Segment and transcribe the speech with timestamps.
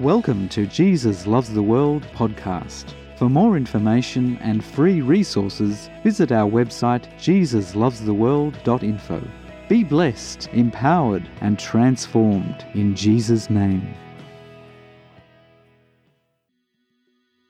[0.00, 2.94] Welcome to Jesus Loves the World podcast.
[3.16, 9.28] For more information and free resources, visit our website jesuslovestheworld.info.
[9.68, 13.92] Be blessed, empowered, and transformed in Jesus' name.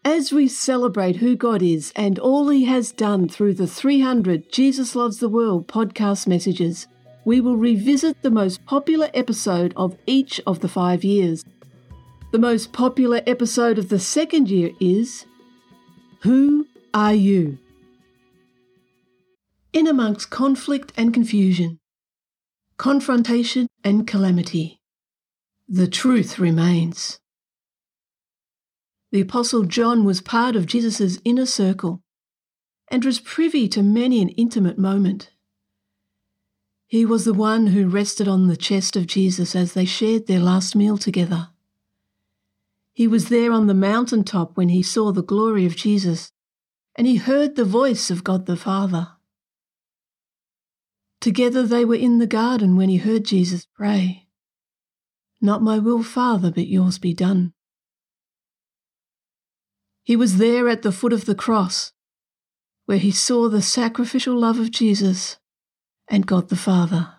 [0.07, 4.96] As we celebrate who God is and all He has done through the 300 Jesus
[4.96, 6.87] Loves the World podcast messages,
[7.27, 11.45] we will revisit the most popular episode of each of the five years.
[12.30, 15.24] The most popular episode of the second year is
[16.24, 17.56] Who Are You?
[19.73, 21.78] In amongst conflict and confusion,
[22.77, 24.78] confrontation and calamity,
[25.66, 27.19] the truth remains.
[29.10, 32.02] The Apostle John was part of Jesus' inner circle
[32.88, 35.30] and was privy to many an intimate moment.
[36.88, 40.41] He was the one who rested on the chest of Jesus as they shared their
[40.41, 41.48] last meal together.
[42.98, 46.33] He was there on the mountain top when he saw the glory of Jesus,
[46.97, 49.11] and he heard the voice of God the Father.
[51.20, 54.27] Together they were in the garden when he heard Jesus pray,
[55.41, 57.53] Not my will, Father, but yours be done.
[60.03, 61.92] He was there at the foot of the cross,
[62.87, 65.37] where he saw the sacrificial love of Jesus
[66.09, 67.15] and God the Father.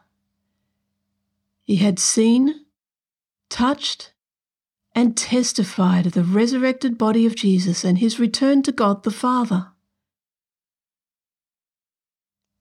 [1.64, 2.66] He had seen,
[3.50, 4.12] touched,
[4.96, 9.72] and testified of the resurrected body of Jesus and his return to God the Father.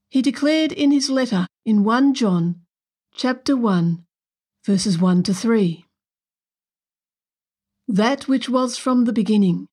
[0.09, 2.61] He declared in his letter in 1 John
[3.13, 4.05] chapter 1
[4.65, 5.85] verses 1 to 3
[7.87, 9.67] That which was from the beginning,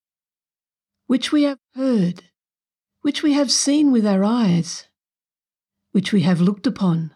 [1.07, 2.25] which we have heard,
[3.03, 4.89] which we have seen with our eyes,
[5.93, 7.15] which we have looked upon,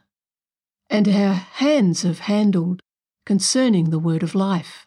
[0.88, 2.80] and our hands have handled
[3.26, 4.86] concerning the word of life.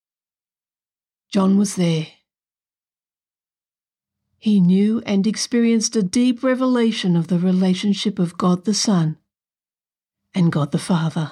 [1.31, 2.07] John was there.
[4.37, 9.17] He knew and experienced a deep revelation of the relationship of God the Son
[10.35, 11.31] and God the Father.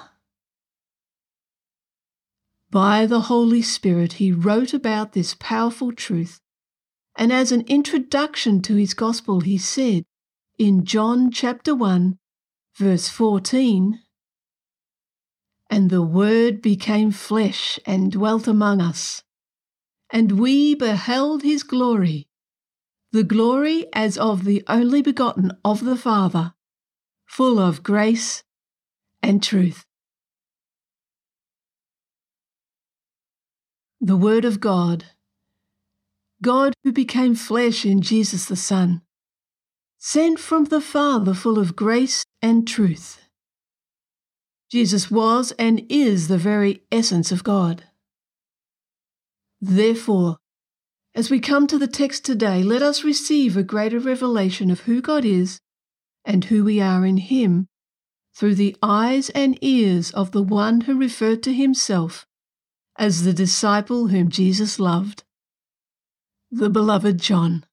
[2.70, 6.40] By the Holy Spirit, he wrote about this powerful truth,
[7.16, 10.04] and as an introduction to his gospel, he said
[10.56, 12.16] in John chapter 1,
[12.74, 14.00] verse 14,
[15.68, 19.24] And the Word became flesh and dwelt among us
[20.12, 22.28] and we beheld his glory,
[23.12, 26.54] the glory as of the only begotten of the Father,
[27.26, 28.42] full of grace
[29.22, 29.84] and truth.
[34.00, 35.04] The Word of God,
[36.42, 39.02] God who became flesh in Jesus the Son,
[39.98, 43.20] sent from the Father full of grace and truth.
[44.70, 47.84] Jesus was and is the very essence of God.
[49.60, 50.38] Therefore,
[51.14, 55.02] as we come to the text today, let us receive a greater revelation of who
[55.02, 55.60] God is
[56.24, 57.68] and who we are in Him
[58.34, 62.26] through the eyes and ears of the one who referred to himself
[62.96, 65.24] as the disciple whom Jesus loved,
[66.50, 67.64] the beloved John.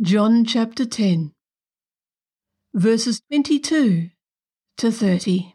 [0.00, 1.32] John chapter 10,
[2.74, 4.10] verses 22
[4.78, 5.54] to 30.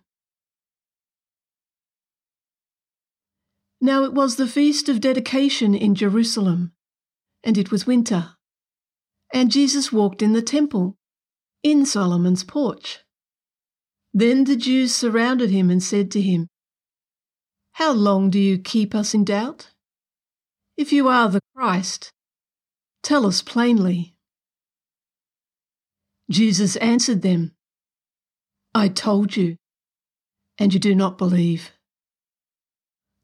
[3.81, 6.73] Now it was the feast of dedication in Jerusalem,
[7.43, 8.31] and it was winter.
[9.33, 10.97] And Jesus walked in the temple,
[11.61, 12.99] in Solomon's porch.
[14.13, 16.47] Then the Jews surrounded him and said to him,
[17.73, 19.71] How long do you keep us in doubt?
[20.77, 22.11] If you are the Christ,
[23.03, 24.15] tell us plainly.
[26.29, 27.55] Jesus answered them,
[28.73, 29.57] I told you,
[30.57, 31.71] and you do not believe.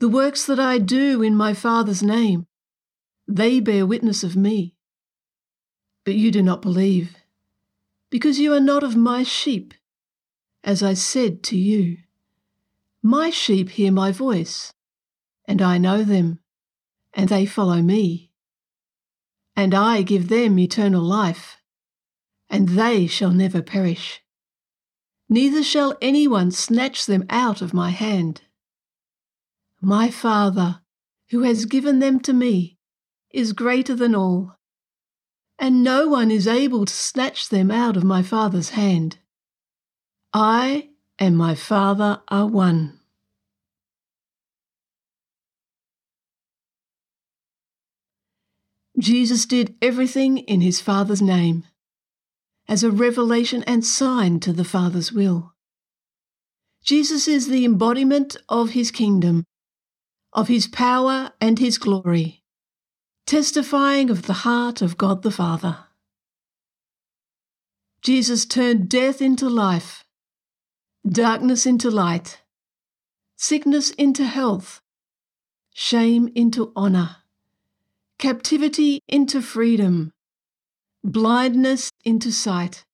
[0.02, 2.48] The works that I do in my Father's name,
[3.28, 4.74] they bear witness of me.
[6.06, 7.16] But you do not believe,
[8.10, 9.76] because you are not of my sheep,
[10.64, 11.98] as I said to you.
[13.04, 14.74] My sheep hear my voice,
[15.48, 16.40] and I know them,
[17.14, 18.32] and they follow me.
[19.56, 21.58] And I give them eternal life,
[22.50, 24.24] and they shall never perish.
[25.30, 28.42] Neither shall anyone snatch them out of my hand.
[29.84, 30.82] My Father,
[31.32, 32.78] who has given them to me,
[33.32, 34.56] is greater than all,
[35.58, 39.18] and no one is able to snatch them out of my Father's hand.
[40.34, 43.00] I and my Father are one.
[49.00, 51.64] Jesus did everything in his Father's name,
[52.68, 55.54] as a revelation and sign to the Father's will.
[56.84, 59.44] Jesus is the embodiment of his kingdom,
[60.34, 62.44] of his power and his glory,
[63.26, 65.86] testifying of the heart of God the Father.
[68.02, 70.06] Jesus turned death into life,
[71.08, 72.42] darkness into light,
[73.36, 74.82] sickness into health,
[75.74, 77.18] shame into honour
[78.22, 80.12] captivity into freedom,
[81.04, 82.86] blindness into sight,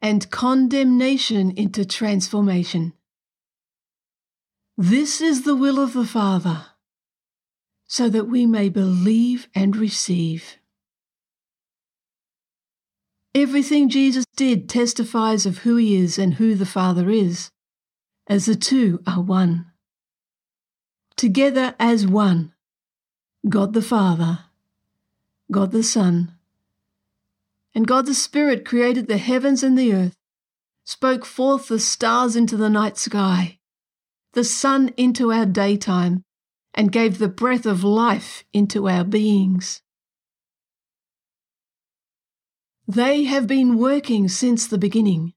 [0.00, 2.94] and condemnation into transformation.
[4.76, 6.66] This is the will of the Father,
[7.86, 10.56] so that we may believe and receive.
[13.34, 17.50] Everything Jesus did testifies of who he is and who the Father is,
[18.26, 19.66] as the two are one.
[21.16, 22.52] Together as one,
[23.48, 24.40] God the Father
[25.50, 26.34] God the Son.
[27.74, 30.16] And God the Spirit created the heavens and the earth,
[30.84, 33.58] spoke forth the stars into the night sky,
[34.34, 36.24] the sun into our daytime,
[36.74, 39.80] and gave the breath of life into our beings.
[42.86, 45.32] They have been working since the beginning,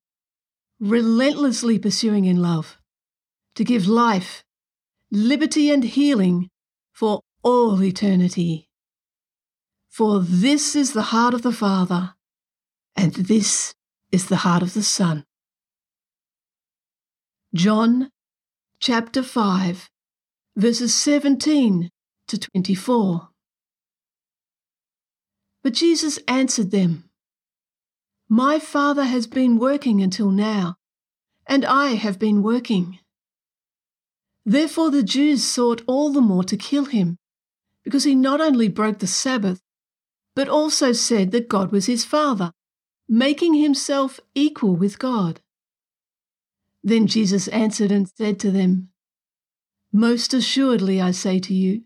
[0.80, 2.78] relentlessly pursuing in love,
[3.56, 4.44] to give life,
[5.12, 6.50] liberty, and healing
[6.92, 8.68] for all eternity.
[9.90, 12.16] For this is the heart of the Father,
[12.96, 13.74] and this
[14.12, 15.24] is the heart of the Son.
[17.54, 18.12] John
[18.80, 19.90] chapter 5,
[20.56, 21.90] verses 17
[22.28, 23.30] to 24.
[25.64, 27.10] But Jesus answered them,
[28.30, 30.76] My Father has been working until now,
[31.48, 33.00] and I have been working.
[34.46, 37.18] Therefore the Jews sought all the more to kill him,
[37.84, 39.60] because he not only broke the Sabbath,
[40.36, 42.52] but also said that God was his Father,
[43.10, 45.42] making himself equal with God.
[46.88, 48.88] Then Jesus answered and said to them,
[49.92, 51.82] Most assuredly I say to you,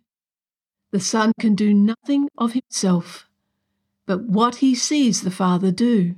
[0.92, 3.28] the Son can do nothing of himself,
[4.06, 6.18] but what he sees the Father do.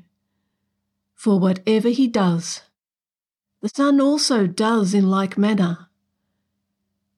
[1.15, 2.63] For whatever he does,
[3.61, 5.87] the Son also does in like manner.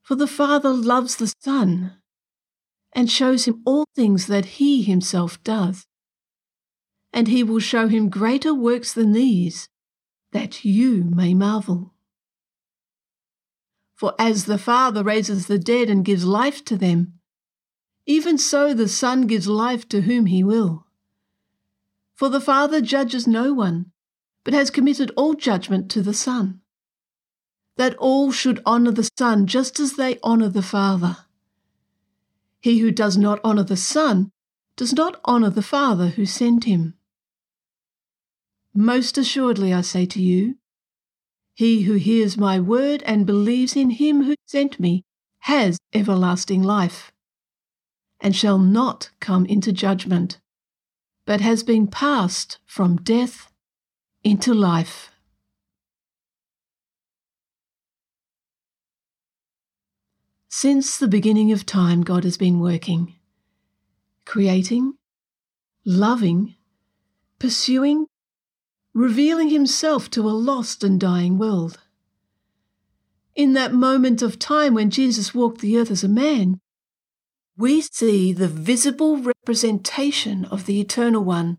[0.04, 1.94] For the Father loves the Son
[2.94, 5.88] and shows him all things that he himself does.
[7.12, 9.68] And he will show him greater works than these,
[10.36, 11.94] that you may marvel.
[13.96, 17.14] For as the Father raises the dead and gives life to them,
[18.06, 20.88] even so the Son gives life to whom he will.
[22.16, 23.94] For the Father judges no one,
[24.44, 26.60] but has committed all judgment to the Son,
[27.78, 31.16] that all should honour the Son just as they honour the Father.
[32.60, 34.32] He who does not honour the Son
[34.76, 36.95] does not honour the Father who sent him.
[38.78, 40.58] Most assuredly I say to you,
[41.54, 45.06] he who hears my word and believes in him who sent me
[45.40, 47.14] has everlasting life,
[48.20, 50.42] and shall not come into judgment,
[51.26, 53.50] but has been passed from death
[54.26, 55.12] into life.
[60.50, 63.16] Since the beginning of time, God has been working,
[64.26, 64.96] creating,
[65.86, 66.56] loving,
[67.40, 68.08] pursuing,
[68.96, 71.80] revealing Himself to a lost and dying world.
[73.36, 76.62] In that moment of time when Jesus walked the earth as a man,
[77.58, 81.58] we see the visible representation of the Eternal One,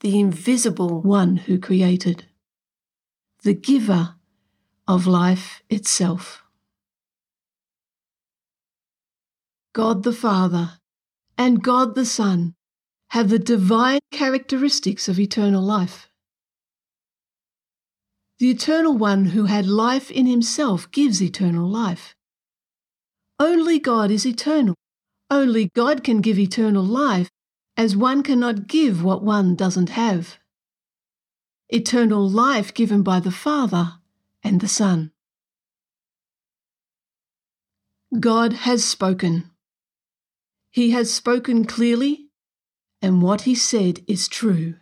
[0.00, 2.26] the invisible One who created,
[3.42, 4.16] the giver
[4.86, 6.44] of life itself.
[9.72, 10.72] God the Father,
[11.38, 12.54] and God the Son
[13.08, 16.09] have the divine characteristics of eternal life.
[18.40, 22.16] The Eternal One who had life in himself gives eternal life.
[23.38, 24.76] Only God is eternal.
[25.28, 27.28] Only God can give eternal life,
[27.76, 30.38] as one cannot give what one doesn't have.
[31.68, 33.98] Eternal life given by the Father
[34.42, 35.12] and the Son.
[38.18, 39.50] God has spoken.
[40.70, 42.30] He has spoken clearly,
[43.02, 44.79] and what he said is true.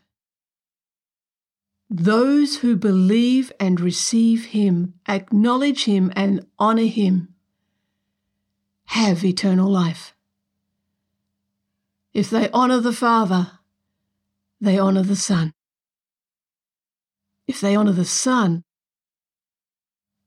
[1.90, 7.35] Those who believe and receive him, acknowledge him, and honour him,
[8.87, 10.14] have eternal life.
[12.12, 13.52] If they honour the Father,
[14.61, 15.54] they honour the Son.
[17.47, 18.64] If they honour the Son,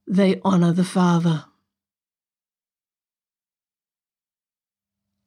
[0.08, 1.46] they honour the Father.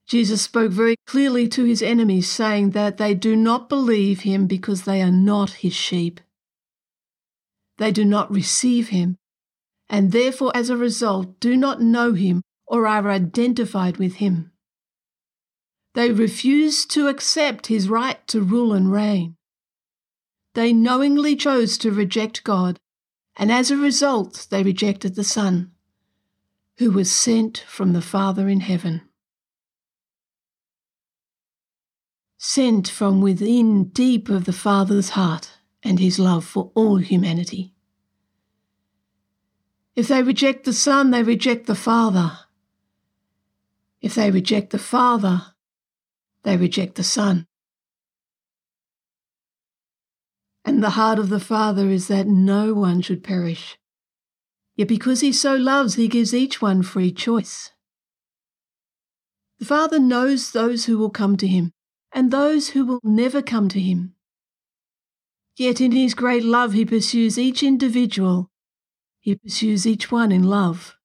[0.07, 4.83] Jesus spoke very clearly to his enemies, saying that they do not believe him because
[4.83, 6.21] they are not his sheep.
[7.79, 9.17] They do not receive him,
[9.89, 14.53] and therefore, as a result, do not know him or are identified with him.
[15.95, 19.37] They refuse to accept his right to rule and reign.
[20.55, 22.79] They knowingly chose to reject God,
[23.37, 25.73] and as a result, they rejected the Son,
[26.79, 29.03] who was sent from the Father in heaven.
[32.39, 35.54] Sent from within deep of the Father's heart
[35.85, 37.75] and his love for all humanity.
[39.95, 42.39] If they reject the Son, they reject the Father.
[44.01, 45.43] If they reject the Father,
[46.43, 47.47] they reject the Son.
[50.65, 53.79] And the heart of the Father is that no one should perish.
[54.77, 57.71] Yet because he so loves, he gives each one free choice.
[59.59, 61.71] The Father knows those who will come to him
[62.13, 64.14] and those who will never come to him.
[65.57, 68.51] Yet in his great love, he pursues each individual
[69.25, 70.99] he pursues each one in love,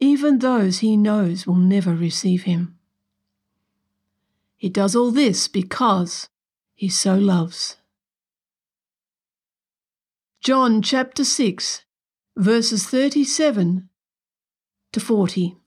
[0.00, 2.78] even those he knows will never receive him.
[4.56, 6.30] He does all this because
[6.74, 7.76] he so loves.
[10.40, 11.84] John chapter 6,
[12.34, 13.90] verses 37
[14.92, 15.58] to 40.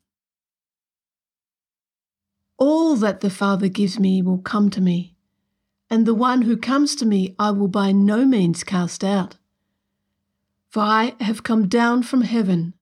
[2.58, 5.16] All that the Father gives me will come to me,
[5.90, 9.38] and the one who comes to me I will by no means cast out.
[10.70, 12.74] For I have come down from heaven,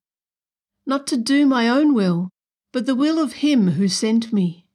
[0.85, 2.29] not to do my own will,
[2.71, 4.65] but the will of him who sent me.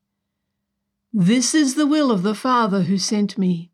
[1.12, 3.72] This is the will of the Father who sent me,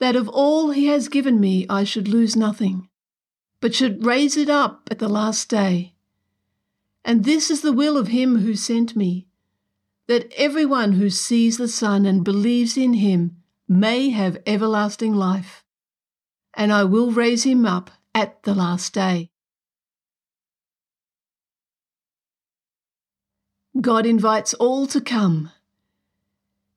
[0.00, 2.88] that of all he has given me I should lose nothing,
[3.60, 5.94] but should raise it up at the last day.
[7.04, 9.25] And this is the will of him who sent me,
[10.06, 15.64] that everyone who sees the Son and believes in him may have everlasting life.
[16.54, 19.30] And I will raise him up at the last day.
[23.80, 25.50] God invites all to come,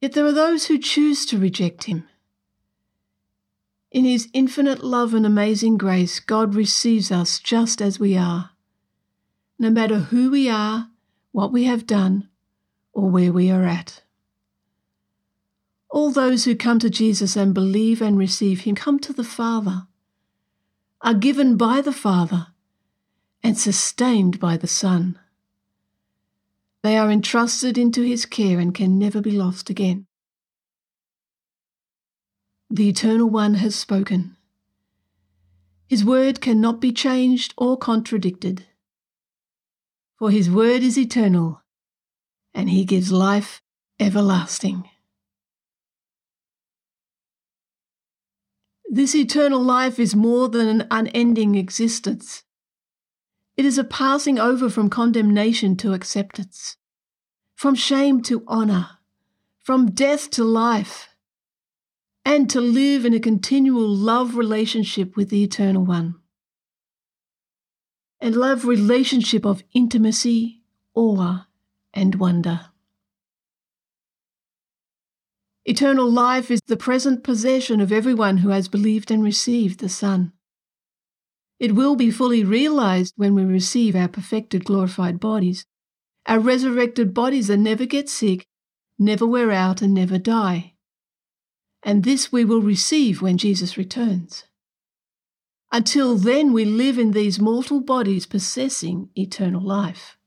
[0.02, 2.08] yet there are those who choose to reject Him.
[3.92, 8.52] In His infinite love and amazing grace, God receives us just as we are,
[9.58, 10.90] no matter who we are,
[11.32, 12.29] what we have done,
[13.00, 14.03] or where we are at.
[15.89, 19.88] All those who come to Jesus and believe and receive Him come to the Father
[21.01, 22.48] are given by the Father
[23.41, 25.18] and sustained by the Son.
[26.84, 30.06] They are entrusted into his care and can never be lost again.
[32.70, 34.36] The Eternal One has spoken.
[35.88, 38.65] His word cannot be changed or contradicted.
[40.18, 41.59] For his word is eternal,
[42.60, 43.62] and he gives life
[44.01, 44.84] everlasting.
[48.89, 52.44] This eternal life is more than an unending existence.
[53.56, 56.75] It is a passing over from condemnation to acceptance,
[57.56, 58.89] from shame to honour,
[59.63, 61.08] from death to life,
[62.25, 66.16] and to live in a continual love relationship with the Eternal One.
[68.22, 70.62] A love relationship of intimacy,
[70.94, 71.46] awe,
[71.93, 72.62] and wonder.
[75.65, 80.34] Eternal life is the present possession of everyone who has believed and received the Son.
[81.60, 85.65] It will be fully realized when we receive our perfected glorified bodies,
[86.25, 88.48] our resurrected bodies that never get sick,
[88.98, 90.75] never wear out, and never die.
[91.84, 94.46] And this we will receive when Jesus returns.
[95.72, 100.19] Until then, we live in these mortal bodies possessing eternal life.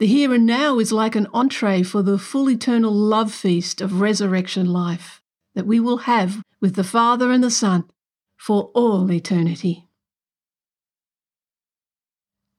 [0.00, 4.00] The here and now is like an entree for the full eternal love feast of
[4.00, 5.20] resurrection life
[5.54, 7.84] that we will have with the Father and the Son
[8.34, 9.90] for all eternity.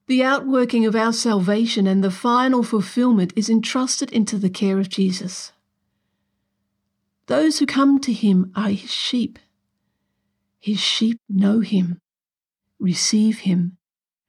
[0.06, 4.90] The outworking of our salvation and the final fulfillment is entrusted into the care of
[4.90, 5.52] Jesus.
[7.26, 9.40] Those who come to him are his sheep.
[10.60, 12.02] His sheep know him,
[12.80, 13.78] receive him,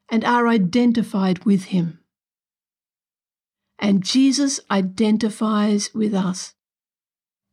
[0.08, 1.98] and are identified with him.
[3.82, 6.54] And Jesus identifies with us.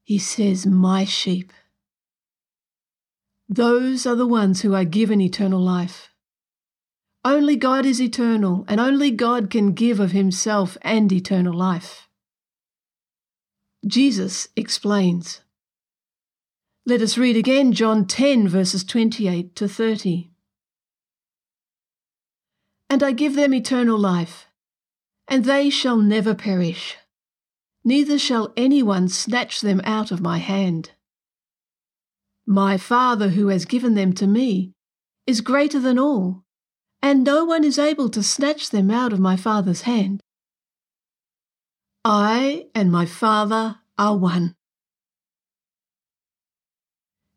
[0.04, 1.52] He says, My sheep.
[3.50, 6.10] Those are the ones who are given eternal life.
[7.26, 12.08] Only God is eternal, and only God can give of himself and eternal life.
[13.88, 15.42] Jesus explains.
[16.86, 20.30] Let us read again John 10, verses 28 to 30.
[22.88, 24.49] And I give them eternal life,
[25.30, 26.98] and they shall never perish,
[27.84, 30.92] neither shall anyone snatch them out of my hand.
[32.48, 34.74] My Father, who has given them to me,
[35.28, 36.44] is greater than all,
[37.04, 40.20] and no one is able to snatch them out of my Father's hand.
[42.04, 44.56] I and my Father are one.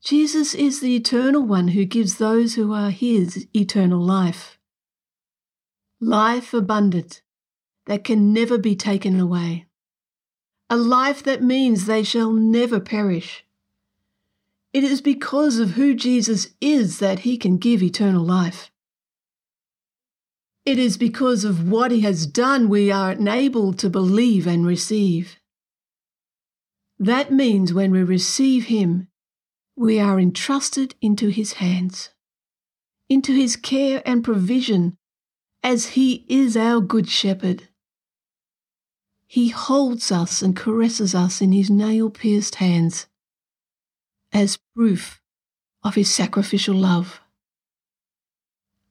[0.02, 4.58] Jesus is the eternal one who gives those who are his eternal life.
[6.00, 7.20] Life abundant
[7.86, 9.66] that can never be taken away.
[10.70, 13.44] A life that means they shall never perish.
[14.72, 18.70] It is because of who Jesus is that he can give eternal life.
[20.64, 25.36] It is because of what he has done we are enabled to believe and receive.
[26.98, 29.08] That means when we receive him,
[29.76, 32.10] we are entrusted into his hands,
[33.08, 34.96] into his care and provision,
[35.62, 37.68] as he is our good shepherd.
[39.32, 43.06] He holds us and caresses us in his nail pierced hands
[44.30, 45.22] as proof
[45.82, 47.18] of his sacrificial love.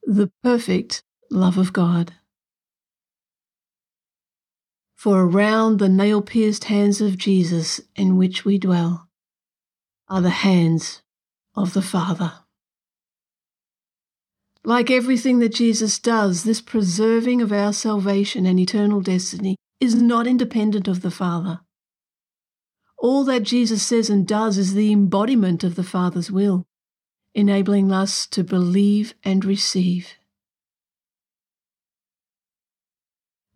[0.02, 2.14] The perfect love of God.
[4.96, 9.08] For around the nail pierced hands of Jesus in which we dwell,
[10.08, 11.02] are the hands
[11.54, 12.32] of the Father.
[14.64, 20.28] Like everything that Jesus does, this preserving of our salvation and eternal destiny is not
[20.28, 21.58] independent of the Father.
[22.96, 26.68] All that Jesus says and does is the embodiment of the Father's will,
[27.34, 30.14] enabling us to believe and receive.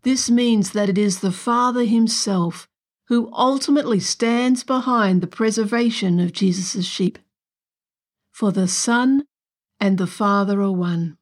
[0.02, 2.66] This means that it is the Father Himself
[3.06, 7.20] who ultimately stands behind the preservation of Jesus' sheep.
[8.32, 9.26] For the Son
[9.78, 11.18] and the Father are one.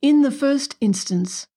[0.00, 1.48] In the first instance,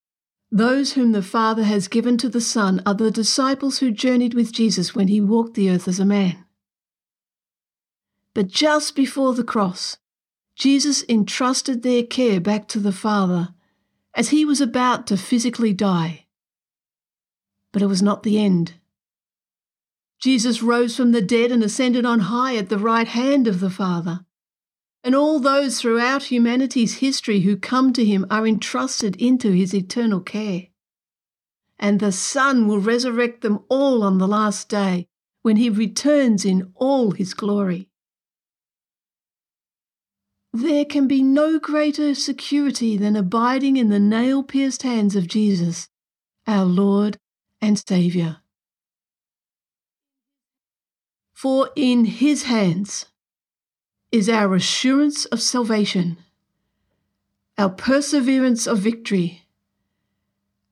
[0.56, 4.52] those whom the Father has given to the Son are the disciples who journeyed with
[4.52, 6.46] Jesus when he walked the earth as a man.
[8.34, 9.98] But just before the cross,
[10.56, 13.50] Jesus entrusted their care back to the Father
[14.14, 16.26] as he was about to physically die
[17.76, 18.76] but it was not the end.
[20.18, 23.70] Jesus rose from the dead and ascended on high at the right hand of the
[23.70, 24.25] Father.
[25.06, 30.20] And all those throughout humanity's history who come to him are entrusted into his eternal
[30.20, 30.64] care.
[31.78, 35.08] And the Son will resurrect them all on the last day
[35.44, 37.88] when he returns in all his glory.
[40.52, 45.88] There can be no greater security than abiding in the nail pierced hands of Jesus,
[46.48, 47.20] our Lord
[47.62, 48.38] and Saviour.
[51.34, 53.06] For in His hands
[54.16, 56.16] is our assurance of salvation,
[57.58, 59.44] our perseverance of victory,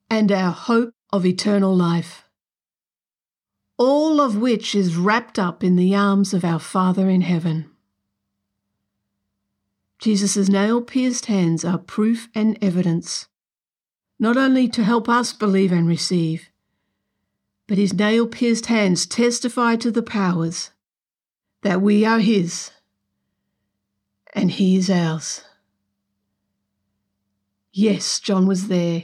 [0.09, 2.23] and our hope of eternal life,
[3.77, 7.69] all of which is wrapped up in the arms of our Father in heaven.
[9.99, 13.27] Jesus' nail pierced hands are proof and evidence,
[14.17, 16.49] not only to help us believe and receive,
[17.67, 20.69] but his nail pierced hands testify to the powers
[21.61, 22.71] that we are his
[24.33, 25.43] and he is ours.
[27.71, 29.03] Yes, John was there.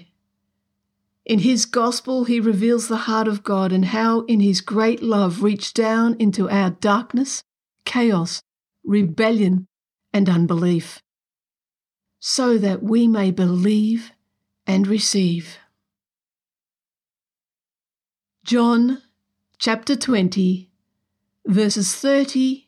[1.26, 5.44] In his gospel, he reveals the heart of God and how, in his great love,
[5.44, 7.44] reached down into our darkness,
[7.86, 8.42] chaos,
[8.84, 9.68] rebellion,
[10.12, 11.04] and unbelief,
[12.20, 14.12] so that we may believe
[14.65, 15.58] and receive.
[18.44, 19.04] John
[19.60, 20.72] chapter 20,
[21.46, 22.68] verses 30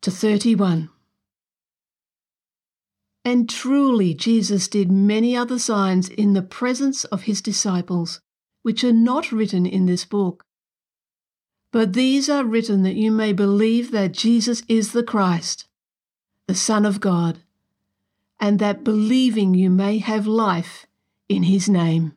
[0.00, 0.88] to 31.
[3.24, 8.20] And truly, Jesus did many other signs in the presence of his disciples,
[8.62, 10.44] which are not written in this book.
[11.72, 15.66] But these are written that you may believe that Jesus is the Christ,
[16.46, 17.38] the Son of God,
[18.38, 20.86] and that believing you may have life
[21.28, 22.16] in his name.